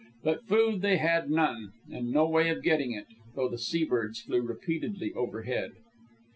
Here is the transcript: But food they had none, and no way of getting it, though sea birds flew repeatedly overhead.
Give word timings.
But 0.23 0.47
food 0.47 0.81
they 0.81 0.97
had 0.97 1.29
none, 1.29 1.73
and 1.91 2.09
no 2.09 2.27
way 2.27 2.49
of 2.49 2.63
getting 2.63 2.91
it, 2.91 3.05
though 3.35 3.55
sea 3.55 3.83
birds 3.85 4.19
flew 4.19 4.41
repeatedly 4.41 5.13
overhead. 5.13 5.73